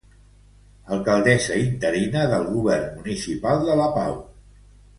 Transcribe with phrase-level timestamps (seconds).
[0.95, 4.17] Alcaldessa interina del Govern Municipal de la Pau.